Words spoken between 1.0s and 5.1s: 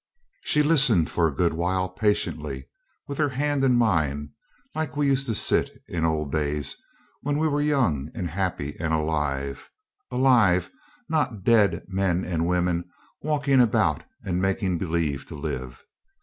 for a good while patiently, with her hand in mine, like we